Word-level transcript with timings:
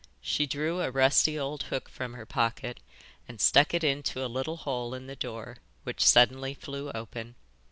She 0.23 0.47
drew 0.47 0.81
a 0.81 0.89
rusty 0.89 1.37
old 1.37 1.61
hook 1.65 1.87
from 1.87 2.15
her 2.15 2.25
pocket 2.25 2.79
and 3.27 3.39
stuck 3.39 3.71
it 3.75 3.83
into 3.83 4.25
a 4.25 4.25
little 4.25 4.57
hole 4.57 4.95
in 4.95 5.05
the 5.05 5.15
door, 5.15 5.57
which 5.83 6.03
suddenly 6.07 6.55
flew 6.55 6.89
open. 6.93 7.35